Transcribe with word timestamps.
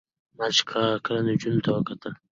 ما 0.37 0.47
چې 0.55 0.61
کله 1.05 1.19
نجونو 1.27 1.59
ته 1.65 1.71
کتل 1.87 2.13